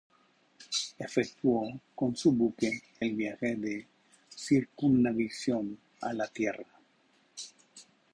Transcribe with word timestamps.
Efectuó 0.97 1.79
con 1.93 2.15
su 2.15 2.31
buque 2.31 2.71
el 2.99 3.13
viaje 3.15 3.55
de 3.55 3.85
circunnavegación 4.35 5.77
a 6.01 6.11
la 6.13 6.25
tierra. 6.27 6.65